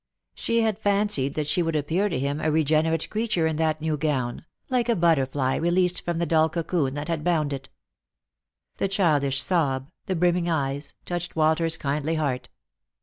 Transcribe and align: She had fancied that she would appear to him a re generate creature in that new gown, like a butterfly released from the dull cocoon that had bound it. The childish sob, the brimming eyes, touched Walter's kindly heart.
She 0.33 0.61
had 0.61 0.79
fancied 0.79 1.35
that 1.35 1.45
she 1.45 1.61
would 1.61 1.75
appear 1.75 2.09
to 2.09 2.17
him 2.17 2.41
a 2.41 2.51
re 2.51 2.63
generate 2.63 3.07
creature 3.11 3.45
in 3.45 3.57
that 3.57 3.81
new 3.81 3.97
gown, 3.97 4.45
like 4.67 4.89
a 4.89 4.95
butterfly 4.95 5.53
released 5.57 6.03
from 6.03 6.17
the 6.17 6.25
dull 6.25 6.49
cocoon 6.49 6.95
that 6.95 7.07
had 7.07 7.23
bound 7.23 7.53
it. 7.53 7.69
The 8.77 8.87
childish 8.87 9.43
sob, 9.43 9.91
the 10.07 10.15
brimming 10.15 10.49
eyes, 10.49 10.95
touched 11.05 11.35
Walter's 11.35 11.77
kindly 11.77 12.15
heart. 12.15 12.49